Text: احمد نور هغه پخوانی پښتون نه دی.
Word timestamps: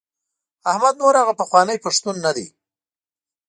احمد 0.71 0.95
نور 1.01 1.13
هغه 1.21 1.33
پخوانی 1.41 1.77
پښتون 1.85 2.15
نه 2.25 2.31
دی. 2.35 2.47